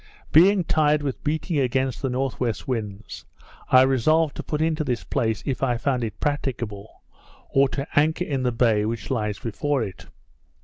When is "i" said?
3.69-3.83, 5.61-5.77